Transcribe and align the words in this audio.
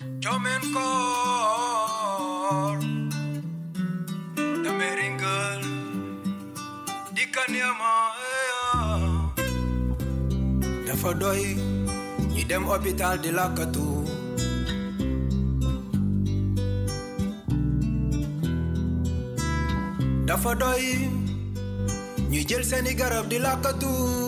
Jomen 0.00 0.62
kor. 0.74 2.78
The 4.62 4.70
meringal 4.78 5.62
Dikan 7.14 7.50
yama 7.50 7.94
Dafa 10.86 11.10
doy 11.18 11.42
ñi 12.30 12.42
dem 12.48 12.62
hôpital 12.70 13.18
di 13.22 13.30
lakkatu 13.38 13.86
Dafa 20.26 20.54
doy 20.54 21.10
ñi 22.30 22.44
jël 22.48 22.62
seeni 22.64 22.94
garab 22.94 23.26
di 23.28 23.38
lakkatu 23.38 24.27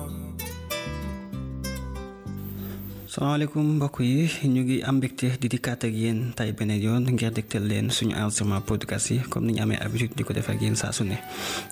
salaamaaleykum 3.11 3.75
mbokk 3.75 3.99
yi. 3.99 4.29
Ñu 4.47 4.61
ngi 4.63 4.77
am 4.87 4.95
mbégte 4.97 5.35
di 5.41 5.47
dikkaat 5.51 5.83
ak 5.83 5.91
yéen 5.93 6.31
tay 6.33 6.51
beneen 6.55 6.79
yoon 6.81 7.03
ngir 7.11 7.31
dégtal 7.35 7.67
leen 7.67 7.89
suñu 7.91 8.15
enregistrement 8.15 8.61
podcast 8.63 9.11
yi 9.11 9.19
comme 9.29 9.47
ni 9.47 9.53
ñu 9.59 9.63
amee 9.63 9.75
habitude 9.83 10.15
di 10.15 10.23
ko 10.23 10.31
def 10.33 10.47
ak 10.49 10.61
yéen 10.61 10.75
saa 10.79 10.93
su 10.95 11.03
ne. 11.03 11.17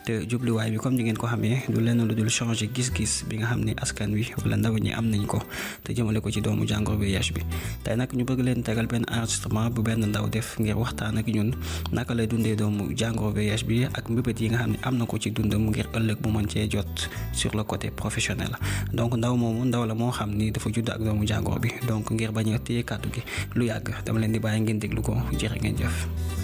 Te 0.06 0.28
jubluwaay 0.28 0.72
bi 0.72 0.78
comme 0.78 0.95
ni 0.98 1.04
ngeen 1.04 1.16
ko 1.17 1.28
xamee 1.28 1.64
du 1.70 1.80
lenn 1.80 2.04
lu 2.06 2.14
dul 2.14 2.30
changer 2.30 2.67
gis-gis 2.76 3.23
bi 3.30 3.38
nga 3.38 3.48
xam 3.56 3.64
ne 3.64 3.72
askan 3.80 4.12
wi 4.12 4.28
wala 4.44 4.58
ndaw 4.58 4.76
ñi 4.84 4.92
am 4.92 5.08
nañ 5.08 5.26
ko 5.28 5.40
te 5.84 5.94
jëmale 5.95 6.20
ko 6.20 6.30
ci 6.30 6.42
doomu 6.42 6.67
jàngoro 6.67 6.98
VIH 7.00 7.32
bi. 7.32 7.42
Tey 7.84 7.95
nag 7.95 8.12
ñu 8.12 8.26
bëgg 8.26 8.44
leen 8.44 8.62
tegal 8.64 8.88
benn 8.88 9.06
enregistrement 9.08 9.70
bu 9.72 9.82
benn 9.82 10.04
ndaw 10.12 10.28
def 10.28 10.60
ngir 10.60 10.76
waxtaan 10.76 11.17
ak 11.23 11.28
ñun 11.28 11.56
naka 11.94 12.14
lay 12.16 12.28
dundee 12.28 12.56
doomu 12.60 12.92
jàngoro 12.92 13.32
VIH 13.32 13.64
bi 13.64 13.86
ak 13.88 14.10
mbébét 14.12 14.42
yi 14.42 14.50
nga 14.52 14.58
xam 14.67 14.72
ne 14.72 14.78
am 14.84 14.98
na 14.98 15.06
ko 15.06 15.16
ci 15.17 15.32
dundam 15.32 15.72
ngir 15.72 15.88
ëllëg 15.95 16.20
mu 16.20 16.32
mën 16.36 16.50
cee 16.52 16.67
jot 16.70 17.08
sur 17.32 17.56
le 17.56 17.64
côté 17.64 17.92
professionnel. 17.92 18.52
Donc 18.92 19.16
ndaw 19.16 19.38
moomu 19.38 19.64
ndaw 19.64 19.86
la 19.88 19.95
moo 19.95 20.12
xam 20.12 20.36
ni 20.36 20.52
dafa 20.52 20.67
judd 20.70 20.90
ak 20.90 21.00
doomu 21.00 21.29
jàngoro 21.30 21.60
bi. 21.64 21.70
Donc 21.88 22.10
ngir 22.12 22.32
bañ 22.36 22.48
a 22.56 22.60
téye 22.66 22.82
kàddu 22.90 23.08
gi 23.14 23.22
lu 23.58 23.64
yàgg. 23.70 23.88
Dama 24.06 24.20
leen 24.20 24.32
di 24.34 24.40
bàyyi 24.40 24.60
ngeen 24.62 24.80
déglu 24.82 25.02
ko. 25.08 25.14
Jërë 25.40 25.58
ngeen 25.62 25.76
jëf. 25.80 25.96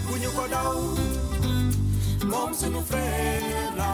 bu 0.08 0.14
ñu 0.22 0.30
ko 0.38 0.44
daw 0.54 0.74
moom 2.32 2.52
sunu 2.60 2.82
frère 2.90 3.74
la. 3.80 3.90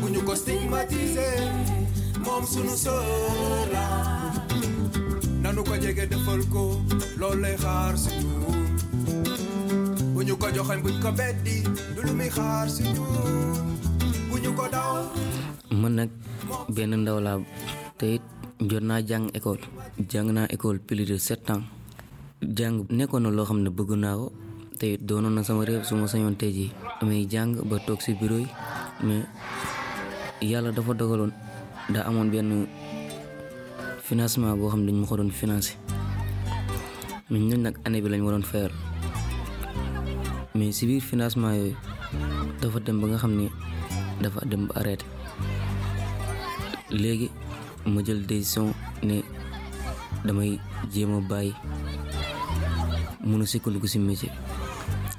Bu 0.00 0.06
ñu 0.12 0.20
ko 0.26 0.34
stigmatiser 0.34 1.40
moom 2.24 2.44
sunu 2.52 2.74
sœur 2.84 3.66
la. 3.74 3.86
Nanu 5.42 5.62
ko 5.68 5.74
jege 5.82 6.04
defal 6.12 6.40
ko 6.52 6.64
loolu 7.20 7.40
lay 7.44 7.56
xaar 7.64 7.94
si 8.02 8.10
ñun. 8.20 8.60
Bu 10.14 10.20
ñu 10.26 10.34
ko 10.36 10.46
joxañ 10.54 10.80
buñ 10.84 10.96
ko 11.04 11.10
beddi 11.18 11.58
du 11.94 12.00
lu 12.06 12.12
muy 12.18 12.28
xaar 12.36 12.66
si 12.70 12.82
ñun. 12.94 13.76
Bu 14.30 14.36
ñu 14.42 14.50
ko 14.58 14.64
daw 14.72 14.92
man 15.80 15.94
nag 15.96 16.10
benn 16.74 16.94
ndaw 17.02 17.18
laa 17.26 17.38
te 17.98 18.06
it 18.16 18.22
jot 18.60 18.82
jàng 19.08 19.28
école 19.34 19.58
jàng 20.10 20.34
naa 20.34 20.46
école 20.48 20.78
plus 20.86 21.04
de 21.08 21.18
sept 21.18 21.50
ans 21.50 21.62
jàng 22.56 22.84
nekkoon 22.88 23.22
na 23.22 23.30
loo 23.30 23.44
xam 23.44 23.62
ne 23.64 23.70
bëgg 23.70 23.90
naa 23.96 24.14
ko 24.16 24.32
te 24.78 24.86
it 24.94 25.00
doonoon 25.06 25.34
na 25.34 25.42
sama 25.42 25.64
réew 25.64 25.82
su 25.84 25.94
ma 25.96 26.06
sañoon 26.06 26.36
tey 26.40 26.52
jii 26.56 26.70
damay 27.00 27.26
jàng 27.32 27.50
ba 27.70 27.76
toog 27.86 28.00
si 28.04 28.12
bureau 28.14 28.38
yi 28.38 28.46
mais 29.06 29.24
yàlla 30.50 30.70
dafa 30.76 30.92
dogaloon 31.00 31.32
daa 31.92 32.04
amoon 32.08 32.30
benn 32.32 32.66
financement 34.06 34.56
boo 34.58 34.70
xam 34.70 34.80
ne 34.84 34.86
dañ 34.92 34.96
ma 35.00 35.06
ko 35.06 35.16
doon 35.16 35.30
financé 35.40 35.72
mais 37.30 37.40
ñun 37.48 37.62
nag 37.62 37.74
année 37.84 38.00
bi 38.02 38.08
lañ 38.12 38.22
waroon 38.26 38.42
fayal 38.50 38.72
mais 40.54 40.72
si 40.76 40.86
biir 40.88 41.02
financement 41.10 41.52
yooyu 41.58 41.74
dafa 42.60 42.78
dem 42.86 42.96
ba 43.00 43.06
nga 43.08 43.18
xam 43.22 43.32
ne 43.38 43.46
dafa 44.22 44.40
dem 44.50 44.62
ba 44.68 44.74
arrêté 44.80 45.04
léegi 47.02 47.28
jël 48.04 48.26
décision 48.26 48.72
ne 49.02 49.20
damay 50.24 50.58
jéem 50.92 51.16
a 51.16 51.20
bàyyi. 51.20 51.54
Mun 53.24 53.42
a 53.42 53.46
sukkandiku 53.46 53.86
si 53.86 53.98
métier. 53.98 54.30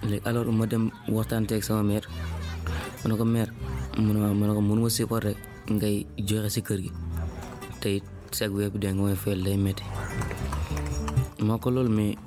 Léegi 0.04 0.22
alors 0.26 0.52
ma 0.52 0.66
dem 0.66 0.92
waxtaanteeg 1.08 1.64
sama 1.64 1.84
mère. 1.84 2.08
Ma 3.04 3.10
ne 3.10 3.16
ko 3.18 3.26
mère 3.26 3.52
mu 3.98 4.14
ne 4.14 4.20
ma 4.34 4.48
ne 4.48 4.54
ko 4.54 4.62
mënuma 4.62 4.90
supporter 4.90 5.36
ngay 5.70 6.06
joxe 6.18 6.50
si 6.54 6.62
kër 6.62 6.80
gi. 6.82 6.92
Te 7.82 7.88
it 7.98 8.04
chaque 8.32 8.52
weer 8.54 8.70
bi 8.70 8.80
dee 8.80 8.92
nga 8.94 9.04
may 9.04 9.16
fayal 9.16 9.44
day 9.44 9.58
métti 9.58 9.84
maa 11.42 11.58
ko 11.58 11.70
loolu 11.70 11.90
mais 11.90 12.18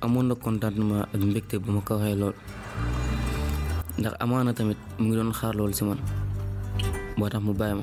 amoon 0.00 0.26
na 0.28 0.34
contentement 0.34 1.02
ak 1.12 1.20
mbégte 1.20 1.58
bu 1.58 1.72
ma 1.72 1.80
ko 1.80 1.94
waxee 1.94 2.16
lool. 2.16 2.34
Ndax 3.98 4.14
amaana 4.20 4.52
tamit 4.54 4.78
mu 4.98 5.08
ngi 5.08 5.16
doon 5.16 5.32
xaar 5.32 5.54
loolu 5.54 5.74
si 5.74 5.84
man. 5.84 5.98
Moo 7.16 7.28
tax 7.28 7.42
mu 7.42 7.52
bàyyi 7.54 7.82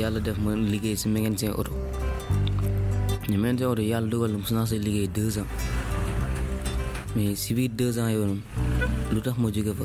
yàlla 0.00 0.20
def 0.20 0.38
ma 0.44 0.50
liggéey 0.72 0.96
si 0.96 1.08
mécanicien 1.08 1.52
ñu 3.30 3.36
mécanicien 3.38 3.68
oto 3.70 3.82
yàlla 3.82 4.08
dogal 4.10 4.30
na 4.32 4.38
mos 4.38 4.50
naa 4.52 4.66
see 4.66 4.78
liggéey 4.78 5.08
deux 5.08 5.38
ans. 5.38 5.46
Mais 7.16 7.34
si 7.34 7.54
biir 7.54 7.70
deux 7.70 7.98
ans 7.98 8.08
yooyu 8.08 8.38
lu 9.12 9.20
tax 9.20 9.36
ma 9.38 9.48
jóge 9.52 9.72
fa? 9.78 9.84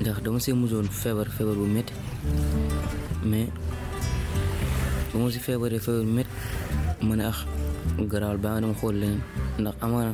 Ndax 0.00 0.22
dama 0.22 0.38
see 0.40 0.52
mujjoon 0.52 0.88
feebar 0.90 1.26
feebar 1.36 1.54
bu 1.54 1.66
métti 1.66 1.92
mais 3.24 3.48
ba 5.12 5.18
ma 5.18 5.30
si 5.30 5.38
feebaree 5.38 5.78
feebar 5.80 6.02
bu 6.04 6.12
métti 6.18 6.30
ma 7.06 7.16
ne 7.16 7.22
ax 7.30 7.38
garaawal 8.10 8.38
baa 8.38 8.52
nga 8.52 8.60
dama 8.60 8.74
xool 8.80 8.94
leneen. 9.00 9.20
Ndax 9.58 9.74
amaana 9.80 10.12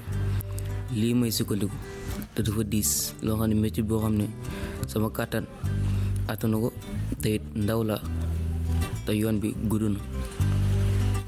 lii 1.00 1.14
may 1.14 1.30
sukkandiku 1.30 1.76
te 2.34 2.40
dafa 2.42 2.62
diis. 2.64 3.14
Loo 3.22 3.36
xam 3.38 3.48
ne 3.50 3.54
métti 3.54 3.82
boo 3.82 4.00
xam 4.00 4.14
ne 4.20 4.26
sama 4.86 5.08
kàttan 5.10 5.44
attanu 6.28 6.56
ko 6.62 6.68
te 7.22 7.28
it 7.36 7.42
ndaw 7.56 7.80
la 7.84 7.96
te 9.08 9.14
yoon 9.16 9.40
bi 9.40 9.48
gudd 9.70 9.84
na 9.88 10.00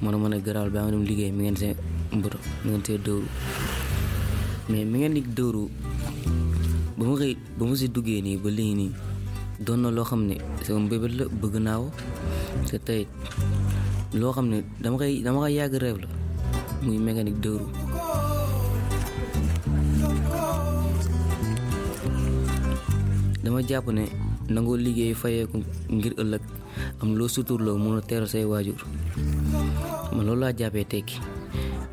man 0.04 0.14
ma 0.20 0.28
ne 0.28 0.36
garaawal 0.46 0.68
baa 0.74 0.84
nga 0.84 0.98
liggéey 1.10 1.32
mi 1.36 1.42
ngeen 1.44 1.56
see 1.60 1.72
mboto 2.16 2.36
mi 2.62 2.68
ngeen 2.70 2.84
see 2.86 2.98
dëwru 3.06 3.24
mais 4.70 4.84
mi 4.90 4.96
ngeen 5.00 5.14
di 5.16 5.22
dëwru 5.36 5.62
ba 6.96 7.02
ma 7.08 7.14
xëy 7.20 7.32
ba 7.56 7.62
ma 7.68 7.74
si 7.80 7.86
duggee 7.94 8.20
nii 8.26 8.36
ba 8.42 8.48
léegi 8.56 8.74
nii 8.80 8.90
doon 9.64 9.80
na 9.82 9.88
loo 9.96 10.04
xam 10.10 10.22
ne 10.28 10.36
sama 10.64 10.80
mbébét 10.84 11.12
la 11.18 11.24
bëgg 11.40 11.54
naa 11.66 11.78
ko 11.82 11.88
te 12.68 12.76
tey 12.86 13.02
loo 14.20 14.32
xam 14.36 14.46
ne 14.52 14.58
dama 14.82 14.96
koy 15.00 15.12
dama 15.24 15.38
koy 15.42 15.52
yàgg 15.58 15.74
rêve 15.84 15.98
la 16.04 16.08
muy 16.84 16.98
mécanique 17.06 17.40
dama 23.44 23.58
jàpp 23.68 23.86
ne 23.98 24.04
nangoo 24.50 24.76
liggéey 24.76 25.14
fayeeku 25.14 25.62
ngir 25.96 26.14
ëllëg 26.22 26.42
am 27.02 27.10
loo 27.18 27.28
suturloo 27.28 27.78
mun 27.78 27.98
a 27.98 28.02
teeral 28.02 28.28
say 28.28 28.44
waajur 28.44 28.78
man 30.14 30.26
loolu 30.26 30.40
laa 30.42 30.52
jàppee 30.58 30.84
tekki 30.92 31.16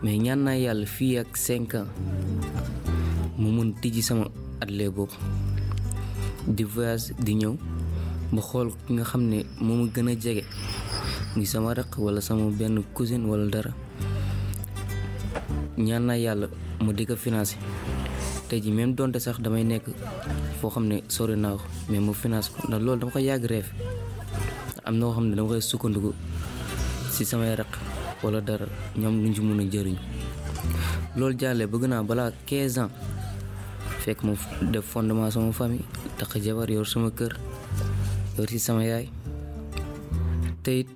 mais 0.03 0.17
ñaan 0.23 0.41
naa 0.45 0.55
yàlla 0.57 0.85
fii 0.85 1.17
ak 1.21 1.29
cinq 1.37 1.73
ans 1.75 1.89
mu 3.37 3.49
mun 3.55 3.73
tijji 3.81 4.01
sama 4.01 4.25
atelier 4.61 4.89
boobu 4.91 5.13
di 6.55 6.63
voyage 6.63 7.13
di 7.25 7.33
ñëw 7.35 7.53
ba 8.33 8.41
xool 8.41 8.69
ki 8.85 8.93
nga 8.93 9.03
xam 9.09 9.23
ne 9.31 9.45
moo 9.61 9.75
ma 9.77 9.85
gën 9.93 10.09
a 10.09 10.15
jege 10.23 10.43
sama 11.45 11.73
raq 11.73 11.91
wala 11.97 12.21
sama 12.21 12.49
benn 12.49 12.81
cousine 12.93 13.25
wala 13.29 13.45
dara 13.53 13.71
ñaan 15.77 16.03
naa 16.09 16.17
yàlla 16.17 16.47
mu 16.83 16.91
di 16.93 17.05
ko 17.05 17.15
tey 18.49 18.59
ji 18.63 18.71
même 18.71 18.93
donte 18.95 19.19
sax 19.19 19.39
damay 19.41 19.63
nekk 19.63 19.85
foo 20.59 20.69
xam 20.69 20.85
ne 20.87 20.97
sori 21.07 21.35
naa 21.35 21.55
ko 21.57 21.63
mais 21.89 21.99
mu 21.99 22.13
finance 22.13 22.49
ko 22.49 22.67
ndax 22.67 22.81
loolu 22.85 22.99
dama 22.99 23.11
ko 23.11 23.19
yàgg 23.19 23.45
reef 23.45 23.67
am 24.85 24.95
na 24.97 25.05
koo 25.05 25.13
xam 25.15 25.25
ne 25.29 25.35
dama 25.35 25.47
koy 25.49 25.61
sukkandiku 25.61 26.11
si 27.11 27.25
samay 27.25 27.55
raq 27.55 27.71
wala 28.23 28.39
dara 28.41 28.65
ñoom 28.97 29.15
luñ 29.23 29.33
ci 29.35 29.41
mun 29.41 29.59
a 29.59 29.63
jëriñ 29.73 29.97
loolu 31.17 31.35
jàllee 31.39 31.67
bëgg 31.67 31.83
naa 31.89 32.03
balaa 32.03 32.31
15 32.47 32.77
ans 32.79 32.91
fekk 34.03 34.23
ma 34.23 34.33
def 34.71 34.85
fondement 34.85 35.29
sama 35.31 35.51
famille 35.51 35.83
tax 36.17 36.39
jabar 36.43 36.69
yor 36.71 36.87
sama 36.87 37.09
kër 37.11 37.33
yor 38.37 38.47
ci 38.47 38.59
sama 38.59 38.83
yaay 38.85 39.09
te 40.63 40.79
it 40.79 40.87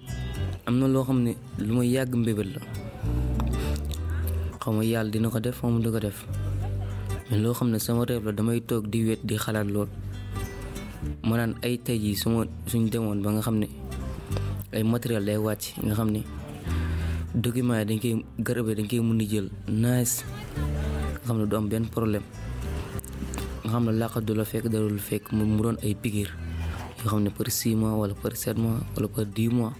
am 0.65 0.79
na 0.79 0.87
loo 0.87 1.03
xam 1.03 1.19
ne 1.23 1.35
lu 1.59 1.73
ma 1.75 1.83
yàgg 1.85 2.15
mbébét 2.15 2.47
la 2.55 2.61
xaw 4.61 4.73
ma 4.73 4.83
yàlla 4.85 5.11
dina 5.11 5.27
ko 5.29 5.39
def 5.39 5.59
xaw 5.59 5.69
ma 5.69 5.79
du 5.83 5.91
ko 5.91 5.99
def 5.99 6.17
loo 7.39 7.53
xam 7.53 7.71
ne 7.71 7.79
sama 7.79 8.03
réew 8.05 8.19
la 8.25 8.31
damay 8.31 8.59
toog 8.59 8.87
di 8.91 8.99
wet 9.07 9.21
di 9.23 9.35
xalaat 9.39 9.67
lool. 9.71 9.87
Ma 11.23 11.37
naan 11.39 11.55
ay 11.63 11.77
tey 11.79 11.97
jii 12.03 12.15
su 12.15 12.27
suñ 12.67 12.89
demoon 12.91 13.21
ba 13.23 13.31
nga 13.31 13.41
xam 13.41 13.57
ne 13.63 13.67
ay 14.75 14.83
matériel 14.83 15.23
day 15.25 15.37
wàcc 15.37 15.79
nga 15.85 15.93
xam 15.95 16.09
ne 16.11 16.21
document 17.33 17.79
yi 17.79 17.85
dañ 17.89 17.99
koy 18.03 18.13
garab 18.45 18.67
yi 18.67 18.75
dañ 18.75 18.87
koy 18.89 18.99
mun 18.99 19.19
jël 19.31 19.47
nice 19.67 20.23
nga 21.23 21.25
xam 21.27 21.37
ne 21.39 21.45
du 21.47 21.55
am 21.55 21.69
benn 21.69 21.85
problème. 21.95 22.23
Nga 23.63 23.69
xam 23.71 23.83
ne 23.85 23.91
làqat 23.99 24.23
du 24.27 24.33
la 24.35 24.43
fekk 24.51 24.65
darul 24.73 24.99
fekk 24.99 25.31
mu 25.31 25.61
doon 25.63 25.77
ay 25.83 25.93
piqûre 26.01 26.33
yoo 26.99 27.07
xam 27.09 27.21
ne 27.23 27.29
par 27.29 27.47
6 27.49 27.75
mois 27.79 27.95
wala 27.99 28.13
par 28.13 28.33
7 28.35 28.57
mois 28.57 28.79
wala 28.95 29.07
par 29.07 29.25
10 29.25 29.49
mois. 29.57 29.73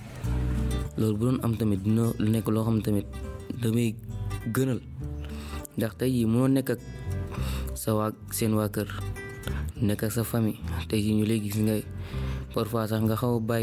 Loolu 0.98 1.18
bu 1.18 1.24
doon 1.26 1.38
am 1.44 1.54
tamit 1.60 1.84
dina 1.84 2.04
nekk 2.20 2.48
loo 2.48 2.64
xam 2.64 2.76
ne 2.78 2.82
tamit 2.82 3.08
damay 3.62 3.90
gënal. 4.56 4.80
Ndax 5.78 5.92
tey 6.00 6.10
jii 6.16 6.26
nekk 6.56 6.70
ak 6.74 6.80
sa 7.76 7.96
waa 7.98 8.12
seen 8.32 8.54
waa 8.58 8.70
kër. 8.70 8.88
Nekk 9.82 10.04
ak 10.06 10.12
sa 10.14 10.24
famille. 10.24 10.60
Tey 10.90 11.02
jii 11.02 11.16
ñu 11.18 11.26
lay 11.26 11.40
gis 11.42 11.58
ngay 11.58 11.82
parfois 12.54 12.88
sax 12.88 13.02
nga 13.04 13.16
xaw 13.16 13.38
a 13.38 13.40
ba 13.42 13.56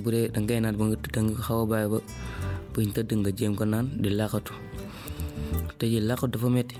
bu 0.00 0.08
dee 0.10 0.28
da 0.32 0.38
ngay 0.40 0.60
naan 0.60 0.76
ba 0.78 0.84
nga 0.88 0.96
tëdd 1.02 1.16
nga 1.24 1.42
xaw 1.46 1.60
a 1.64 1.66
bàyyi 1.70 1.88
ba 1.92 1.98
buñ 2.72 2.88
tëdd 2.94 3.10
nga 3.20 3.30
jéem 3.36 3.54
ko 3.58 3.64
naan 3.64 3.86
di 4.02 4.08
laqatu. 4.18 4.52
Tey 5.78 5.88
jii 5.92 6.06
laqatu 6.08 6.32
dafa 6.38 6.48
metti 6.48 6.76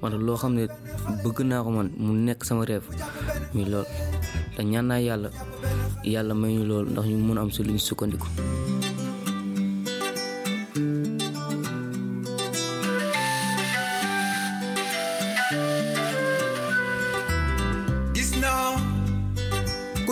wante 0.00 0.16
loo 0.26 0.36
xam 0.40 0.52
ne 0.56 0.64
bëgg 1.22 1.38
naa 1.50 1.64
ko 1.64 1.70
man 1.76 1.88
mu 2.04 2.12
nekk 2.26 2.40
sama 2.44 2.64
rêve 2.64 2.86
mi 3.54 3.64
lool. 3.72 3.86
Te 4.56 4.62
ñaan 4.62 4.86
naa 4.88 5.00
yàlla 5.02 5.28
yàlla 6.04 6.34
may 6.34 6.52
ñu 6.56 6.64
lool 6.70 6.86
ndax 6.92 7.06
ñu 7.10 7.18
mun 7.26 7.38
am 7.38 7.50
si 7.54 7.60
luñ 7.66 7.78
sukkandiku 7.78 8.26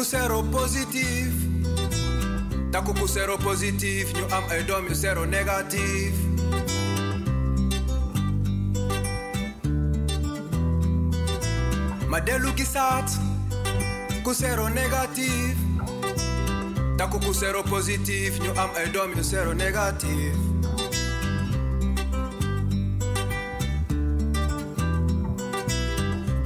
ku 0.03 0.09
zero 0.11 0.43
positief 0.51 1.31
dak 2.75 2.83
ku 2.83 2.91
ku 2.91 3.07
am 4.35 4.45
e 4.51 4.59
dom 4.67 4.83
yu 4.91 4.95
sero 4.99 5.23
negatief 5.25 6.15
ma 12.11 12.19
de 12.27 12.35
luki 12.43 12.67
sat 12.67 13.07
ku 14.27 14.35
zero 14.35 14.67
negatief 14.81 15.55
dak 16.99 17.07
ku 17.15 17.19
ku 17.23 17.31
am 18.59 18.71
e 18.83 18.91
dom 18.91 19.15
yu 19.15 19.23
sero 19.23 19.55
negatief 19.55 20.35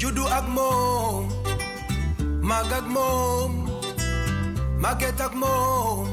you 0.01 0.11
do 0.13 0.25
ak 0.29 0.45
moo 0.53 0.96
màgget 4.83 5.19
ak 5.27 5.33
moom 5.43 6.07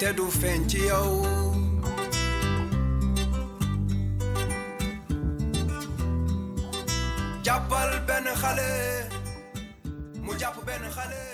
te 0.00 0.08
du 0.16 0.26
feeñ 0.40 0.60
ci 0.70 0.78
yow 0.90 1.10
jàppal 7.44 7.90
benn 8.08 8.26
xale 8.42 8.70
mu 10.24 10.32
jàpp 10.40 10.56
benn 10.66 10.84
xale 10.96 11.25